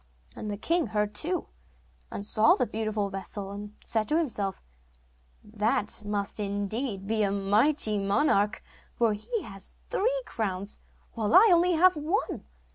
[0.35, 1.45] And the king heard too,
[2.09, 4.59] and saw the beautiful vessel, and said to himself:
[5.43, 8.63] 'That must indeed be a mighty monarch,
[8.95, 10.79] for he has three crowns
[11.13, 11.45] while I
[11.75, 12.45] have only one.